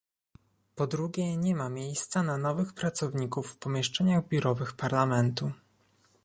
Po 0.75 0.87
drugie 0.87 1.37
nie 1.37 1.55
ma 1.55 1.69
miejsca 1.69 2.23
na 2.23 2.37
nowych 2.37 2.73
pracowników 2.73 3.47
w 3.51 3.57
pomieszczeniach 3.57 4.27
biurowych 4.27 4.73
Parlamentu 4.73 5.51